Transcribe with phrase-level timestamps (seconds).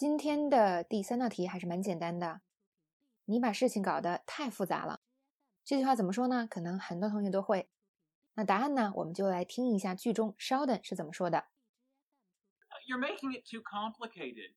[0.00, 2.40] 今天的第三道题还是蛮简单的。
[3.26, 5.02] 你把事情搞得太复杂了，
[5.62, 6.46] 这句话怎么说呢？
[6.46, 7.68] 可能很多同学都会。
[8.32, 8.94] 那答案呢？
[8.96, 11.48] 我们就来听一下剧中 Sheldon 是怎么说的。
[12.88, 14.54] You're making it too complicated.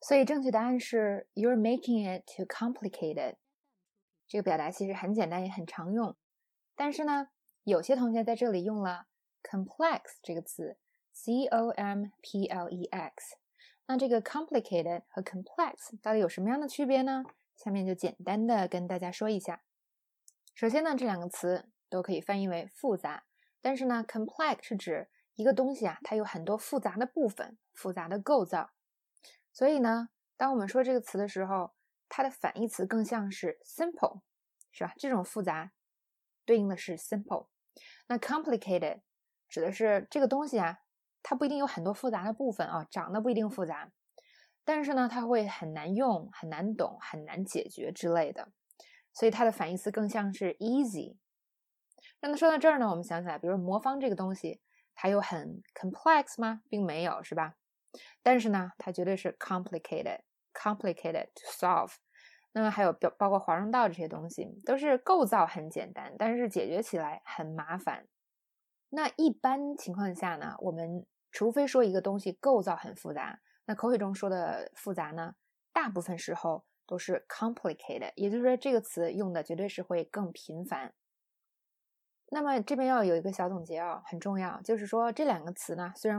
[0.00, 3.38] 所以正确答案是 You're making it too complicated。
[4.28, 6.16] 这个表达其实很简单，也很常用。
[6.76, 7.30] 但是呢，
[7.64, 9.08] 有些同学在这里用了
[9.42, 10.78] complex 这个词。
[11.20, 13.36] C O M P L E X，
[13.86, 17.24] 那这个 complicated 和 complex 到底有什么样的区别呢？
[17.56, 19.64] 下面就简单的跟大家说一下。
[20.54, 23.24] 首先呢，这两个词都可以翻译为复杂，
[23.60, 28.70] 但是呢，complex 是指一个东西啊，它有很多复杂的部分、复杂的构造。
[29.52, 31.72] 所以呢，当我们说这个词的时候，
[32.08, 34.20] 它的反义词更像是 simple，
[34.70, 34.94] 是吧？
[34.96, 35.72] 这种复杂
[36.44, 37.48] 对应的是 simple。
[38.06, 39.00] 那 complicated
[39.48, 40.78] 指的是这个东西啊。
[41.22, 43.90] 它不一定有很多复杂的部分啊，长得不一定复杂，
[44.64, 48.48] 但是呢，它会很难用、很难懂、很难解决之类的，
[49.12, 51.16] 所以它的反义词更像是 easy。
[52.20, 54.60] 那么说到这儿呢，我们想起来，比如魔方这个东西，
[54.94, 56.62] 它有很 complex 吗？
[56.68, 57.54] 并没有，是吧？
[58.22, 61.94] 但是呢，它绝对是 complicated，complicated to solve。
[62.52, 68.06] 那么还有包包括华容道这些东西，都是构造很简单，但是解决起来很麻烦。
[68.90, 75.34] 那一般情况下呢，我们除非说一个东西构造很复杂，那口语中说的复杂呢，
[75.74, 80.94] 大部分时候都是 complicated，也就是说这个词用的绝对是会更频繁。
[82.30, 86.18] 那么这边要有一个小总结啊，很重要，就是说这两个词呢，虽然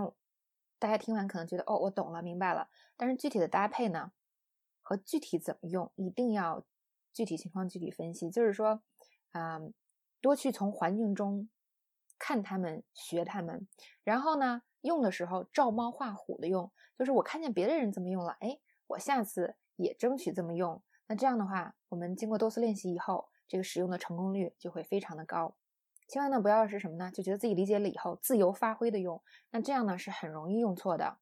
[0.78, 4.12] 大家听完可能觉得哦我懂了明白了，但是具体的搭配呢
[4.84, 6.64] 和具体怎么用，一定要
[7.12, 8.30] 具体情况具体分析。
[8.30, 8.84] 就是说，
[9.32, 9.60] 啊，
[10.22, 11.50] 多去从环境中。
[12.20, 13.68] 看他们，学他们，
[14.04, 20.84] 然后呢，用的时候照猫画虎的用，就是我看见别的人这么用了，哎，我下次也争取这么用。
[21.08, 25.56] 那这样的话，我们经过多次练习以后，这个使用的成功率就会非常的高。
[26.08, 31.18] 千万呢不要是什么呢，就觉得自己理解了以后自由发挥的用，那这样呢是很容易用错的。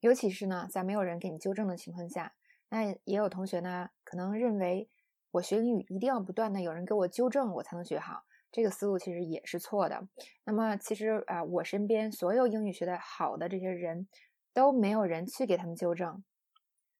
[0.00, 2.34] 尤其是呢在没有人给你纠正的情况下，
[2.68, 4.90] 那也有同学呢可能认为
[5.30, 8.24] 我学英语一定要不断的有人给我纠正，我才能学好。
[8.52, 10.06] 这个思路其实也是错的。
[10.44, 14.06] 那么，其实啊，我身边所有英语学的好的这些人，
[14.52, 16.22] 都没有人去给他们纠正。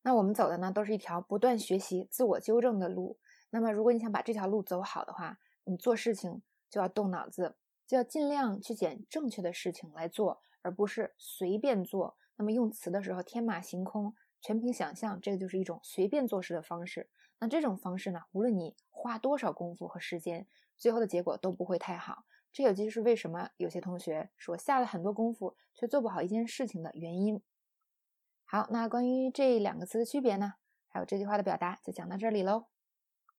[0.02, 3.18] 那我们走的呢，都是一条不断学习、自我纠正的路。
[3.50, 7.54] 那么，如果你想把这条路走好的话，你做事情就要动脑子，
[7.86, 12.16] 就要尽量去捡正确的事情来做，而不是随便做。
[12.36, 17.08] 那么，用词的时候天马行空、全凭想象，这个就是一种随便做事的方式。
[17.38, 27.40] 那这种方式呢，无论你花多少功夫和时间，最后的结果都不会太好，这也就是为什么有些同学说下了很多功夫却做不好一件事情的原因。
[28.44, 30.54] 好，那关于这两个词的区别呢，
[30.88, 32.71] 还有这句话的表达就讲到这里喽。